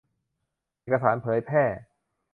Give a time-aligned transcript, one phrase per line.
[0.81, 1.63] เอกสารเผยแพร่